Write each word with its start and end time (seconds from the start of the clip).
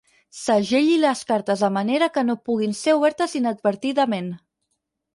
Segelli 0.35 0.95
les 1.03 1.21
cartes 1.33 1.61
de 1.67 1.69
manera 1.77 2.09
que 2.17 2.25
no 2.31 2.39
puguin 2.49 2.75
ser 2.83 2.99
obertes 3.01 3.39
inadvertidament. 3.45 4.37